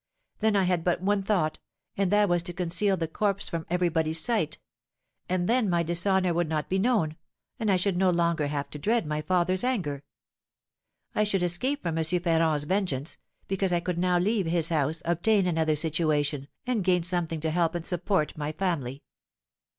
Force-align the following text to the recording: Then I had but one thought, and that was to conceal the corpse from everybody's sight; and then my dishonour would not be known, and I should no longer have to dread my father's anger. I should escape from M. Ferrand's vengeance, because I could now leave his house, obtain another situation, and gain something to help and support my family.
Then 0.39 0.55
I 0.55 0.63
had 0.63 0.83
but 0.83 1.01
one 1.03 1.21
thought, 1.21 1.59
and 1.95 2.09
that 2.09 2.27
was 2.27 2.41
to 2.41 2.53
conceal 2.53 2.97
the 2.97 3.07
corpse 3.07 3.47
from 3.47 3.67
everybody's 3.69 4.19
sight; 4.19 4.57
and 5.29 5.47
then 5.47 5.69
my 5.69 5.83
dishonour 5.83 6.33
would 6.33 6.49
not 6.49 6.69
be 6.71 6.79
known, 6.79 7.17
and 7.59 7.71
I 7.71 7.75
should 7.75 7.95
no 7.97 8.09
longer 8.09 8.47
have 8.47 8.71
to 8.71 8.79
dread 8.79 9.05
my 9.05 9.21
father's 9.21 9.63
anger. 9.63 10.01
I 11.13 11.23
should 11.23 11.43
escape 11.43 11.83
from 11.83 11.99
M. 11.99 12.03
Ferrand's 12.03 12.63
vengeance, 12.63 13.19
because 13.47 13.71
I 13.71 13.79
could 13.79 13.99
now 13.99 14.17
leave 14.17 14.47
his 14.47 14.69
house, 14.69 15.03
obtain 15.05 15.45
another 15.45 15.75
situation, 15.75 16.47
and 16.65 16.83
gain 16.83 17.03
something 17.03 17.39
to 17.39 17.51
help 17.51 17.75
and 17.75 17.85
support 17.85 18.35
my 18.35 18.53
family. 18.53 19.03